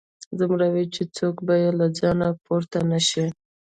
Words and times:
دومره 0.39 0.65
وي 0.73 0.85
چې 0.93 1.03
څوک 1.17 1.35
به 1.45 1.55
يې 1.61 1.69
له 1.79 1.87
ځايه 1.97 2.29
پورته 2.45 2.79
نشي 2.91 3.25